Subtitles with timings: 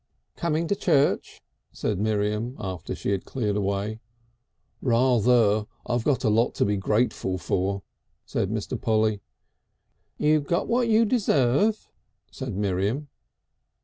[0.35, 3.99] "Coming to church?" said Miriam after she had cleared away.
[4.81, 5.67] "Rather.
[5.85, 7.83] I got a lot to be grateful for,"
[8.25, 8.81] said Mr.
[8.81, 9.21] Polly.
[10.17, 11.87] "You got what you deserve,"
[12.31, 13.09] said Miriam.